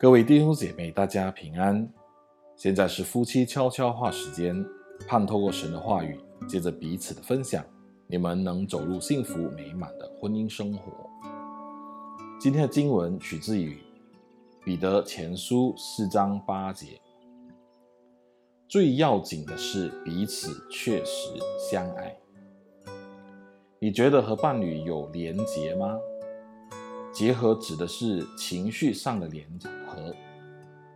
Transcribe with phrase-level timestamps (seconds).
[0.00, 1.92] 各位弟兄姐妹，大家平安。
[2.54, 4.64] 现在是夫妻悄悄话时间，
[5.08, 7.64] 盼透过神的话语，借着彼此的分享，
[8.06, 10.92] 你们能走入幸福美满的婚姻生活。
[12.38, 13.76] 今天的经文取自于
[14.64, 17.00] 彼得前书四章八节。
[18.68, 22.16] 最要紧的是彼此确实相爱。
[23.80, 25.98] 你觉得和伴侣有连结吗？
[27.18, 29.44] 结合指的是情绪上的联
[29.88, 30.14] 合，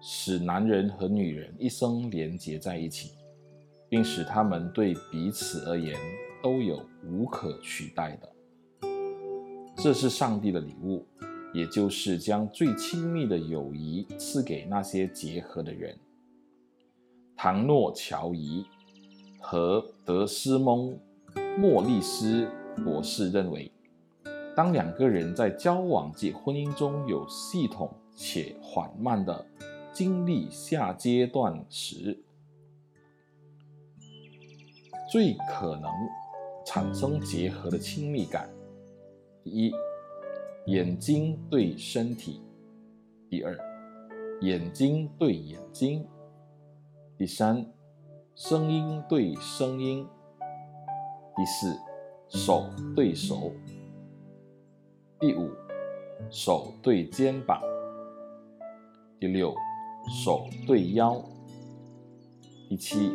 [0.00, 3.10] 使男人和女人一生连结在一起，
[3.88, 5.98] 并使他们对彼此而言
[6.40, 8.32] 都有无可取代的。
[9.76, 11.04] 这是上帝的礼物，
[11.52, 15.98] 也就是将最亲密的友谊赐给那些结合的人。
[17.34, 18.64] 唐诺乔伊
[19.40, 20.96] 和德斯蒙
[21.58, 22.48] 莫利斯
[22.84, 23.68] 博士认为。
[24.56, 29.44] 当两个人在交往及婚姻中有系统且缓慢的
[29.92, 32.16] 经历下阶段时，
[35.10, 35.90] 最可能
[36.64, 38.48] 产生结合的亲密感。
[39.42, 39.72] 第一，
[40.66, 42.40] 眼睛对身体；
[43.28, 43.58] 第二，
[44.40, 46.04] 眼睛对眼睛；
[47.18, 47.66] 第三，
[48.36, 50.06] 声音对声音；
[51.36, 51.76] 第四，
[52.28, 53.52] 手对手。
[55.20, 55.50] 第五，
[56.28, 57.60] 手对肩膀；
[59.18, 59.54] 第六，
[60.22, 61.22] 手对腰；
[62.68, 63.12] 第七，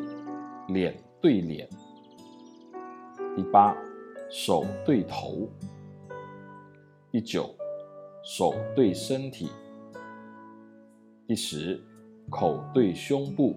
[0.70, 1.68] 脸对脸；
[3.36, 3.76] 第八，
[4.30, 5.48] 手对头；
[7.12, 7.54] 第九，
[8.24, 9.48] 手对身体；
[11.28, 11.80] 第十，
[12.30, 13.54] 口对胸部；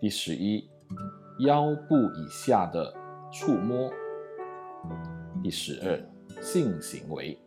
[0.00, 0.68] 第十一，
[1.38, 2.92] 腰部以下的
[3.32, 3.90] 触摸；
[5.42, 6.13] 第十二。
[6.44, 7.38] 性行为，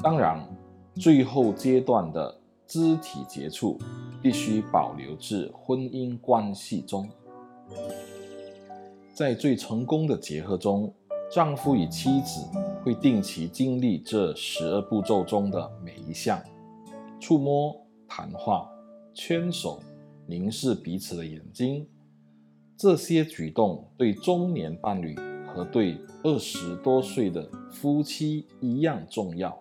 [0.00, 0.40] 当然，
[0.94, 3.76] 最后阶段的肢体接触
[4.22, 7.10] 必须保留至婚姻关系中。
[9.12, 10.94] 在最成功的结合中，
[11.28, 12.46] 丈夫与妻子
[12.84, 16.40] 会定期经历这十二步骤中的每一项：
[17.18, 18.70] 触摸、谈话、
[19.12, 19.82] 牵手、
[20.24, 21.84] 凝视彼此的眼睛。
[22.76, 25.16] 这些举动对中年伴侣
[25.56, 29.58] 和对二十多岁的夫妻一样重要。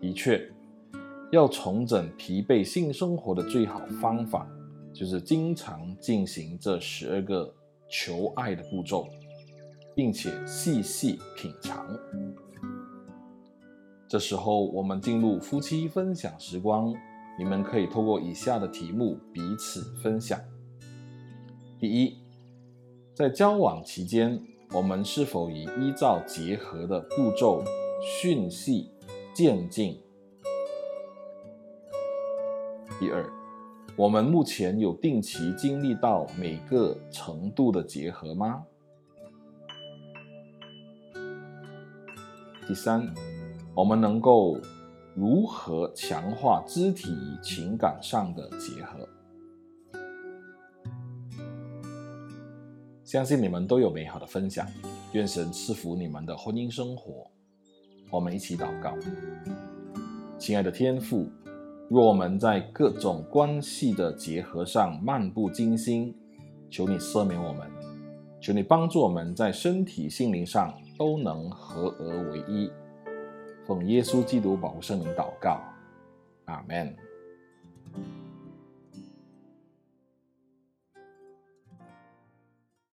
[0.00, 0.50] 的确，
[1.30, 4.44] 要重整疲惫性生活的最好方法，
[4.92, 7.54] 就是经常进行这十二个
[7.88, 9.06] 求爱的步骤，
[9.94, 11.86] 并且细细品尝。
[14.08, 16.92] 这时候，我们进入夫妻分享时光，
[17.38, 20.40] 你们可以透过以下的题目彼此分享。
[21.78, 22.18] 第一，
[23.14, 24.40] 在交往期间，
[24.74, 27.62] 我们是否已依照结合的步骤
[28.02, 28.88] 循序
[29.32, 30.00] 渐进？
[32.98, 33.24] 第二，
[33.94, 38.64] 我们目前有定期经历到每个程度的结合吗？
[42.66, 43.14] 第三，
[43.76, 44.58] 我们能够
[45.14, 49.08] 如何强化肢体与情感上的结合？
[53.04, 54.66] 相信你们都有美好的分享，
[55.12, 57.30] 愿神赐福你们的婚姻生活。
[58.10, 58.96] 我们一起祷告，
[60.38, 61.28] 亲爱的天父，
[61.90, 66.16] 若我们在各种关系的结合上漫不经心，
[66.70, 67.70] 求你赦免我们，
[68.40, 72.72] 求你帮助我们在身体、心灵上都能合而为一。
[73.66, 75.60] 奉耶稣基督保护圣灵祷告，
[76.46, 76.96] 阿门。